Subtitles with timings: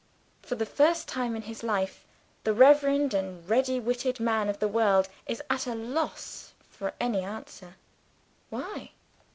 [0.41, 2.07] For the first time in his life,
[2.43, 7.13] the reverend and ready witted man of the world is at a loss for an
[7.13, 7.75] answer.
[8.49, 8.93] Why?